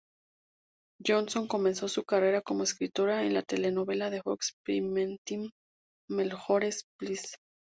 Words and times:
Johnson 1.05 1.47
comenzó 1.47 1.87
su 1.87 2.05
carrera 2.05 2.41
como 2.41 2.63
escritora 2.63 3.23
en 3.23 3.35
la 3.35 3.43
telenovela 3.43 4.09
de 4.09 4.23
Fox 4.23 4.53
primetime 4.65 5.51
"Melrose 6.09 6.81
Place". 6.99 7.35